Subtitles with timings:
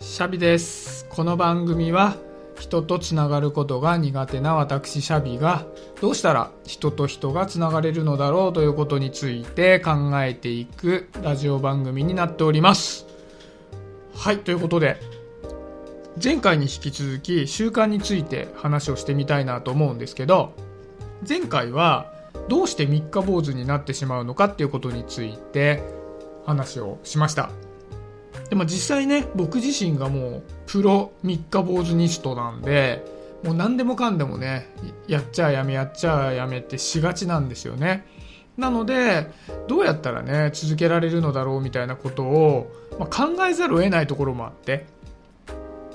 [0.00, 1.06] シャビです。
[1.10, 2.16] この番組は
[2.58, 5.66] 人とつながることが苦手な私シャビが
[6.00, 13.06] どうしたら人と人がつながれるのだろうということについて考えていくラジオ番組になっております。
[14.14, 14.96] はいということで
[16.22, 20.54] 前回に引き続き習慣について話をしてみたいなと思うんですけど
[21.28, 22.10] 前回は
[22.48, 25.82] どうして三日坊主になってしまうのかっていうことについて
[26.46, 27.50] 話をしました。
[28.50, 33.04] でも実際ね僕自身がもうプロ三日坊主ニストなんで
[33.44, 34.68] もう何でもかんでもね
[35.06, 38.04] やっちゃやめやっちゃやめってしがちなんですよね。
[38.58, 39.30] なので
[39.68, 44.84] どうやったらね続けられるのだろうみたいなことを、まあ、考えざるを得ないところもあって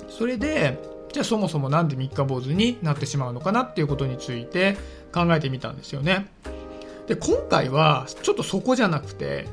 [0.08, 0.78] それで
[1.12, 4.76] じゃあそもそも何で三日坊主になってしまうのかなっていうことについて
[5.14, 6.26] 考えてみたんですよね。
[7.06, 9.46] で今回はちょっとそこじゃなくて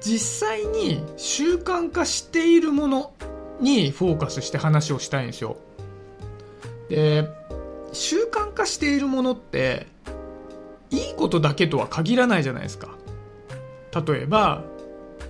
[0.00, 3.12] 実際に習慣化しているもの
[3.60, 5.56] にフォーカスして話をしたいんですよ。
[6.88, 7.28] で
[7.92, 9.86] 習慣化しているものって
[10.90, 12.96] いいことだけとは限らないじゃないですか。
[14.06, 14.62] 例えば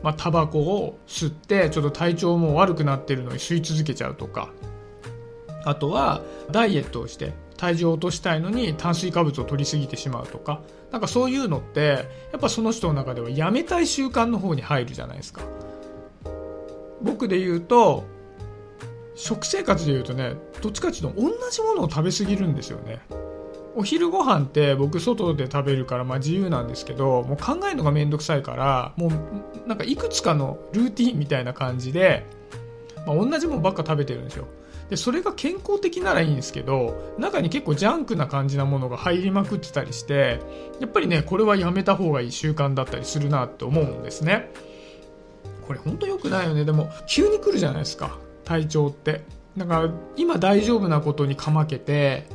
[0.03, 4.51] まあ、タバコを吸ってちょっと体調も悪くなってるのに吸い続けちゃうとか。
[5.65, 10.61] あとはダイエットをして体重を落としたいのに炭水化物を取りすぎてしまうとか。
[10.93, 15.43] なんかそういうのってやっぱその人の中ではやめたい習慣の方に入るじゃないですか。
[17.03, 18.05] 僕で言うと
[19.15, 23.01] 食生活で言うとねどっちかっていうと同じものを食べ過ぎるんですよね。
[23.75, 32.25] お昼ご飯って僕外で食べるからまあ自由なんですけどもう考えるのがめんどくさいからもうなんかいくつかのルーティンみたいな感じで、
[33.07, 34.47] まあ、同じものばっか食べてるんですよ。
[34.91, 40.41] でそれが健康的ならいいんですけど中に結構ジャンクな感じなものが入りまくってたりして
[40.81, 44.51] やっぱりねこれはやめた方がいい習慣だったりするなって思うんですね。
[45.67, 46.65] これ本当良くないよね。
[46.65, 48.19] でも急に来るじゃないですか。
[48.45, 49.23] 体調って。
[49.57, 52.27] だから今大丈夫なことにかまけて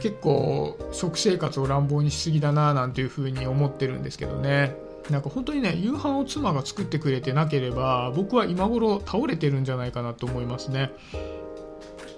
[0.00, 4.76] 結構食生活を乱暴にしすぎだななんていうふうに思ってるんですけどね。
[5.10, 10.92] なんか本当にね夕飯を妻が作ってくれてなければ僕は今頃倒れてるんじゃないかなと思いますね。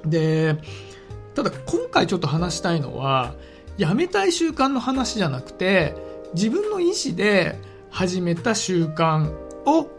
[0.06, 0.56] で
[1.34, 3.34] ただ今回ちょっと話したいのは
[3.76, 5.94] やめたい習慣の話じゃなくて
[6.34, 7.58] 自分の意思で
[7.90, 9.32] 始めた習慣
[9.66, 9.90] を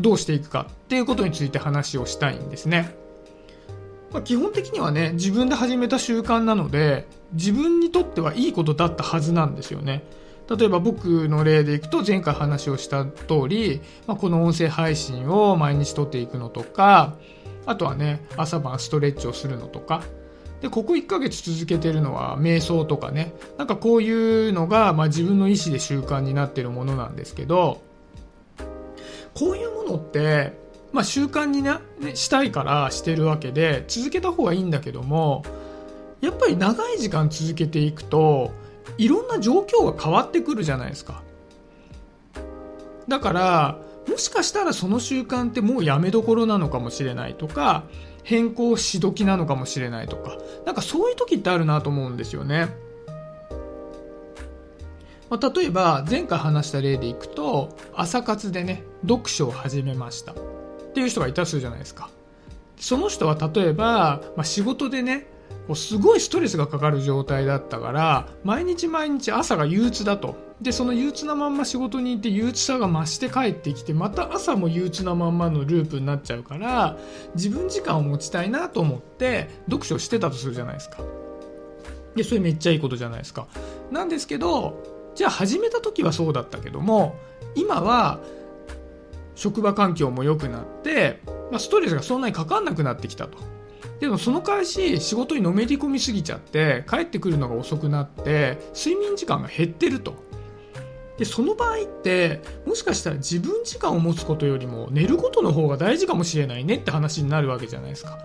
[0.00, 2.94] どうしていくかっていうことについて話をしたいんですね。
[4.12, 10.04] まあ、基本的にはね自分で始めた習慣なので自分にとってはいいことだったはずなんですよね
[10.48, 17.16] 例えば僕の例でいくと前回話をした通り、まあ、この音声配信を毎日撮っていくのとか
[17.66, 20.02] あとはね朝晩ストレッチをするのとか。
[20.60, 23.34] でここ1ヶ月続けてるのは瞑想とかね。
[23.58, 27.82] なんかこういうのが、まあ、自分の意思で習慣になってるものなんですけど。
[29.34, 30.54] こういうものって
[30.96, 35.44] まあ、習慣にな、ね、したいからしてるわけで続けた方がいいんだけども
[36.22, 38.52] やっぱり長い時間続けていくと
[38.96, 41.22] いろんな状況が変わってくるじゃないですか。
[43.08, 47.84] だからもしかしたらその習慣ってもうやめどころなのかもしれないとか
[48.22, 52.68] 変更し時なのかもしれないとかなんかそういう時ってあるなと思うんですよね
[55.28, 60.34] まあ、例えば前回話した例でいくと朝活でね読書を始めましたっ
[60.94, 62.08] ていう人がいたするじゃないですか。
[62.78, 65.26] その人は例えば、まあ、仕事でね、
[65.74, 70.36] すごいストレスがかかる状態だったから、毎日毎日朝が憂鬱だと。
[70.60, 76.96] で、その憂鬱なまんま仕事に行って憂鬱さが増して帰ってきて、また朝も憂鬱なまんまのループになっちゃうから、
[77.34, 80.98] 自分時間を持ちたいなと思って読書してたとするじゃないですか。
[82.14, 83.46] で、それめっちゃいいことじゃないですか。
[83.90, 84.82] なんですけど、
[85.14, 87.16] じゃあ始めた時はそうだったけども、
[87.54, 88.20] 今は
[89.34, 93.38] 職場環境も良くなって、まあ、ストレスがそんなにかかんなくなってきたと。
[94.00, 100.14] でもその返し仕事にのめり込みすぎちゃって帰ってくるのが遅くなって睡眠時間が減ってると。
[101.18, 108.18] でその場合ってもしかしたら自分時間を持つことよりも寝ることの方が大事かもしれないねって話になるわけじゃないですか。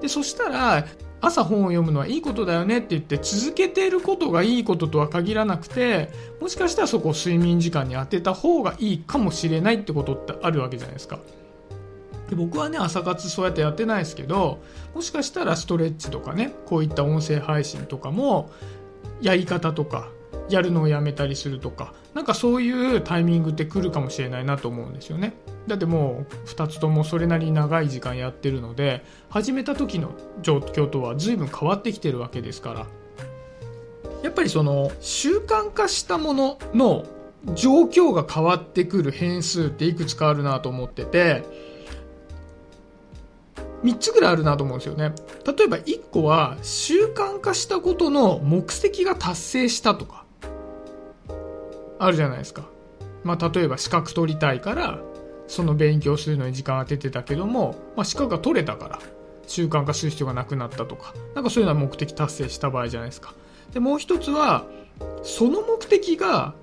[0.00, 0.86] でそしたら
[1.20, 6.08] 朝本を読むのはいいことだよねって言って続けてることがいいこととは限らなくて
[6.40, 11.18] もしかしたらそこを睡眠時間に当てた方がいいかもしれないってことってあるわけじゃないですか
[12.30, 14.62] で僕はね朝活そうやってやってないですけど
[14.94, 18.50] もしかしたらストレッチとかねこういった音声配信とかも
[19.20, 20.08] やり方とか
[20.50, 25.34] やるのをやめたりするとかなんかそういうタイミングって来るかもしれないなと思うんですよね
[25.66, 30.12] だってもう2つともそれなりに長い時間やってるので始めた時の
[30.42, 32.86] 状況とは随分変わってきてるわけですから
[34.22, 37.06] やっぱりその習慣化したものの
[37.54, 41.44] 状況が変わってくる変数っていくつかあるなと思ってて
[43.82, 45.14] 3つぐらいあるなと思うんですよね。
[45.46, 50.19] 例えば1個は習慣化したことの目的が達成したとか、
[52.00, 52.68] あるじゃないですか。
[53.22, 54.98] まあ、例えば資格取りたいから、
[55.46, 58.98] その勉強するのに時間当ててたけども、まあ、資格が取れたから、
[59.46, 63.34] 習慣化する必要がなくなったとか、なんかそういうのは目的達成した場合じゃないですか。
[63.72, 64.64] で、もう一つは、
[65.22, 66.54] その目的が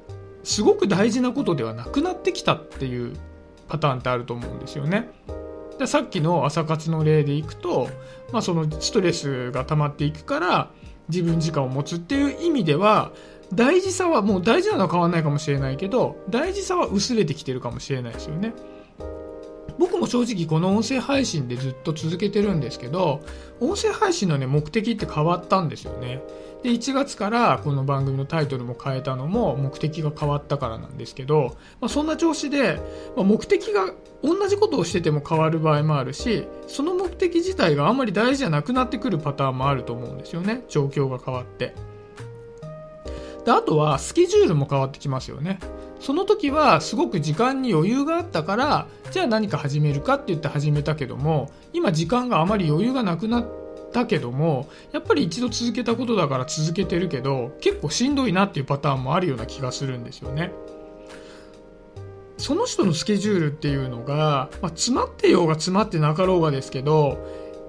[0.44, 3.14] すごく大事なことではなくなってきたっていう
[3.68, 5.10] パターンってあると思うんですよね。
[5.78, 7.90] でさっきの朝活の例でいくと、
[8.32, 10.72] まあ、そのストレスが溜まっていくから
[11.10, 13.12] 自分時間を持つっていう意味では
[13.54, 18.54] 大事さはもう大事なのは変わらないかもしれないけど大事さは薄れてきてるかもしれないですよね。
[19.80, 23.22] 僕も正直この音声配信でずっと続けてるんですけど
[23.60, 26.24] 音声配信のね目的って変わったんですよね。
[26.64, 32.82] で1月からこの番組のタイトルも変えたのも目的が変わったからなんですけど、まあ、そんな調子で、
[33.16, 40.64] まあ、目的が同じことをしてても変わる場合もあるしその目的自体があんまり大事じゃなくなってくるパターンもあると思うんですよね。
[40.68, 41.76] 状況が変わって。
[43.48, 45.60] であとはスケジュールも変わってきますよね
[46.02, 53.48] その時はすごく時間に余裕があったからじゃあ何か始めるかって言って始めたけども今時間があまり余裕がなくなっ
[53.94, 60.52] たけどもやっぱり一度続けたことだから続けてるけど結構しんどいなっていうパターンもあるような気がするんですよね。
[62.38, 67.18] その人のスケジュールっていうのが、まあ、詰まってようが詰まってなかろうがですけど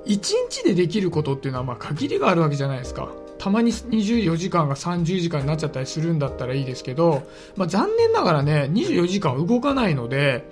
[0.06, 0.18] 1
[0.50, 3.08] 日でできることっていうのはまあ限りがあるわけじゃないですか。
[3.38, 10.50] たまに24時間が30時間になっちゃったりするんだったらいいですけど、まあ、残念ながらね、24時間動かないので、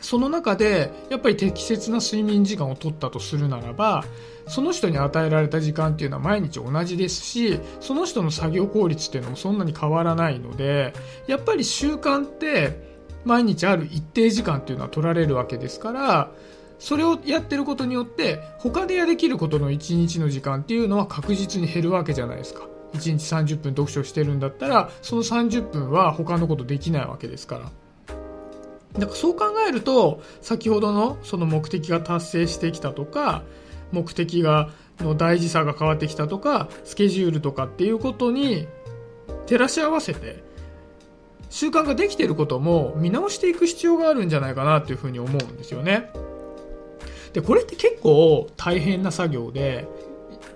[0.00, 4.04] その中でやっぱり適切な睡眠時間を取ったとするならば、
[4.48, 10.92] その人に与えられた時間っていうのは毎日同じですし、その人の作業効率っていうのもそんなに変わらないので、
[11.26, 12.92] やっぱり習慣って
[13.24, 16.30] 毎日ある一定時間っていうのは取られるわけですから、
[16.82, 27.70] それをやってることによって他でやできることの1日の時間っていうのは確実に減るわけじゃないですか1日30分読書してるんだったらその30分は他のことできないわけですから
[28.94, 33.44] だからそう考えると先ほどのその目的が達成してきたとか
[33.92, 38.66] 目的がの大事さが変わってきたとかスケジュールとかっていうことに
[39.46, 40.42] 照らし合わせて
[41.48, 46.10] 習慣ができていることも見直していく必要があるんじゃないかなっていうふうに思うんですよね。
[47.32, 49.86] で、これって結構大変な作業で、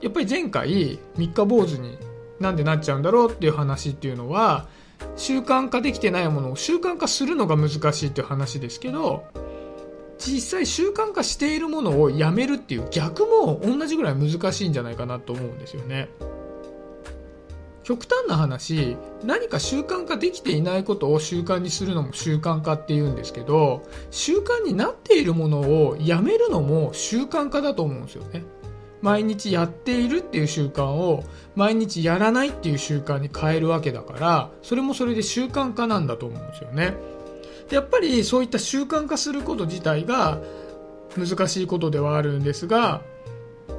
[0.01, 1.99] やっぱり前回三日坊主に
[2.39, 4.67] なんでなっちゃうんだろうっていう話っていうのは、
[5.17, 9.25] 習慣化できてないものを習慣化するのが難しいっていう話ですけど、
[10.19, 16.09] 実際習慣化しているものをやめるっていう逆も同じぐらい難しいんじゃないかなと思うんですよね。
[17.87, 28.43] 極端な話何か習慣化できていないことを習慣にするのも習慣化っていうんですけど習慣になっているものをやめるのも習慣化だと思うんですよね。
[29.03, 31.23] 毎日やっているっていう習慣を
[31.55, 36.93] 毎日やらないっていう習慣に変えるわけだからそれもそれで習慣化なんだと思うんですよね。
[37.69, 40.41] でやっぱりそういった習慣化すること自体が
[41.17, 43.03] 難しいことではあるんですが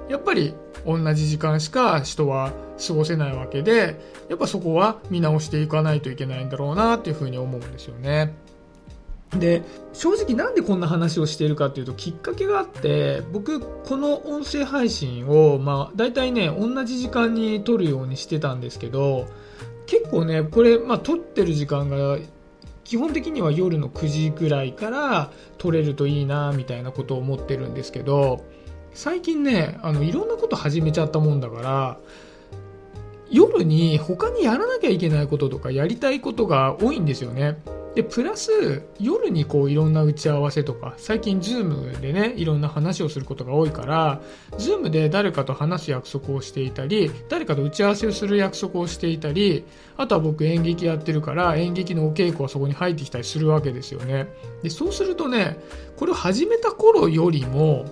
[0.07, 0.53] やっぱり
[0.85, 2.53] 同じ時間しか人は
[2.85, 8.33] 過ごせないわけで、やっぱそこは見直していかないといけないんだろうなっていうふうに思うんですよね。
[9.31, 19.27] で、正直なんでこんな話をしているかっていうと、きっかけがあって、僕、この音声配信を、まあ、大体ね、同じ時間に撮るようにしてたんですけど、
[19.85, 22.17] 結構ね、これ、まあ、撮ってる時間が、
[22.85, 28.45] 基本的には夜の9時ぐらいから撮れるといいな、みたいなことを思ってるんですけど、
[28.93, 31.97] 最近ね、あの、いろんなこと始めちゃったもんだから、
[33.31, 37.57] 夜に他にやらなきゃいけないこととかやりたいことが多いんですよね。
[37.97, 44.21] で、プラス、夜にこういろんな打ち合わせとか、最近ズームでね、いろんな話をすることが多いから、
[44.59, 49.65] ズームで誰かと話す約束をしていたり、誰かと打ち合わせをする約束をしていたり、
[49.97, 54.27] あとは僕演劇やってるから、演劇のお稽古はそこに入ってきたりするわけですよね。
[54.61, 55.57] で、そうするとね、
[55.97, 57.85] これを始めた頃よりも、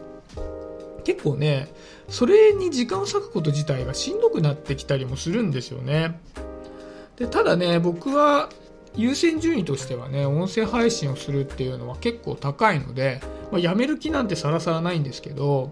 [1.06, 1.72] 結構ね、
[2.10, 6.20] それに時間を割くこと自体がしんどくなってきたりもするんですよね。
[7.16, 8.50] で、ただね、僕は
[8.96, 13.22] 優先順位としてはね、音声配信をするっていうのは結構高いので、
[13.52, 15.72] まあ、やめる気なんてさらさらないんですけど、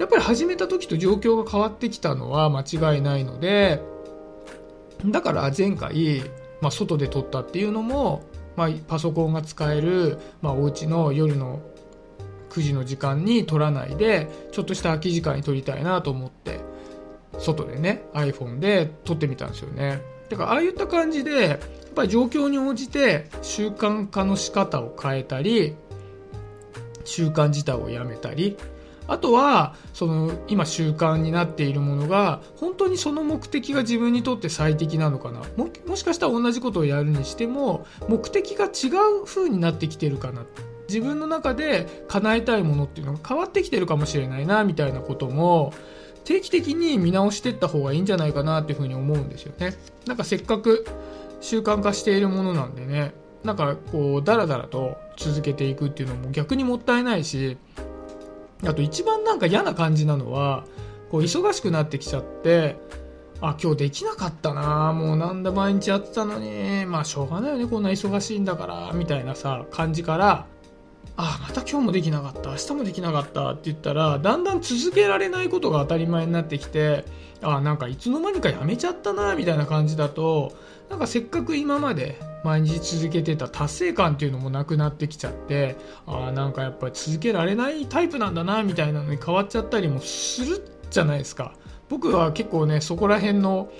[0.00, 2.60] やっぱり始めた時と状況が変わってきたのは間
[2.94, 3.82] 違いないので、
[5.04, 6.22] だから前回、
[6.60, 8.22] まあ、外で撮ったっていうのも、
[8.56, 11.60] まあ、パソコンが使える、まあ、お家の夜の
[12.50, 16.60] 9時の時間に撮らないでちょっとした空き時間に撮りたいなと思って
[17.38, 20.02] 外でね iPhone で撮ってみたんですよね。
[20.28, 21.58] だからああいった感じでやっ
[21.94, 25.74] ぱり状況に応じて習慣化の仕方を変えたり
[27.04, 28.58] 習慣自体をやめたり
[29.06, 35.40] あとはその今習慣になっているものが本当にその目的が自分にとって最適なのかな。
[35.56, 38.88] ももしかしたら同じことをやるにしても目的が違
[39.22, 40.44] う風になってきてるかな。
[40.88, 45.72] 自分の中で叶えたいものっていうのが変わってきてるかもしれないなみたいなことも
[46.24, 49.74] 定期的に見直していった方がいいんじゃないかなっていうふうに思うんですよね。
[50.06, 50.86] なんかせっかく
[51.40, 53.12] 習慣化しているものなんでね
[53.44, 57.56] なんかこうダラダラと続けていくっていうのも逆にもったいないし
[58.64, 60.64] あと一番なんか嫌な感じなのは、
[61.10, 62.76] こう忙しくなってきちゃって、
[63.40, 70.46] あ、今日できなかったなもうなんだ毎日やってたのに、まあしょうがないよね、こんな忙しいんだから、みたいなさ、感じから、
[71.18, 73.50] あ、また今日もできなかった、明日もできなかった。
[73.50, 77.04] って言ったら、だんだん続けられないことが当たり前になってきて、
[77.42, 80.56] あ、なんかいつの間にかやめちゃったなみたいな感じだと、
[80.88, 91.52] なんかせっかく今まで毎日続けてた達成感っていうのもなくなってきちゃってあなんかやっぱり続けられないタイプなんだなみたいなのに変わっちゃったりもするじゃないですか。
[91.88, 93.70] 僕は結構ねそこら辺の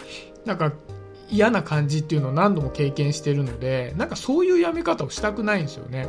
[0.45, 0.73] なんか
[1.31, 6.09] 嫌な感じっていうのを何度も経験してるのでなんかそういうやめ方をしたくないんですよね。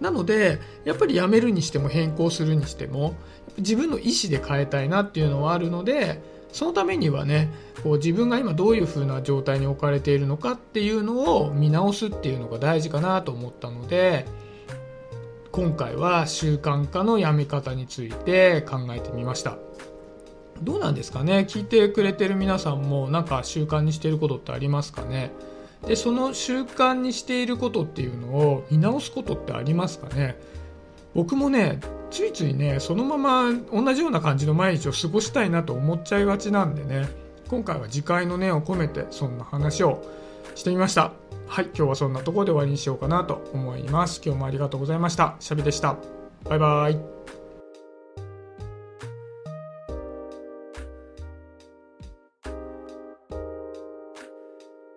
[0.00, 3.14] なのでやっぱりやめるにしても変更するにしても
[3.58, 7.48] 自分の意思で変えたいなっていうのはあるのでそのためにはね
[7.82, 14.26] こう自分が今どういう風な状態に置かれているのかっていうのを見直すっていうのが大事かなと思ったので
[15.52, 19.58] 今回は習慣化のやめ方について考えてみました。
[20.62, 21.46] どうなんですかね？
[21.48, 25.32] 聞いてくれてる皆さんもなんか習慣にしてることってありますかね？
[25.86, 30.38] でその習慣にしていることっていうのを見直すことってありますかね？
[31.14, 37.08] 僕もねついついねそのまま同じような感じの毎日を過ごしたいなと思っちゃいがちなんでね
[37.48, 40.04] 今回は次回の念を込めてそんな話を
[40.54, 41.12] してみました。
[41.48, 44.20] はい今日はそんなところで終わりにしようかなと思います。
[44.24, 45.34] 今日もありがとうございました。
[45.40, 45.96] シャビでした。
[46.44, 47.39] バイバイ。